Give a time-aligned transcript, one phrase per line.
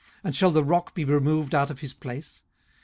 [0.23, 2.41] and shall the rock be removed out of his place?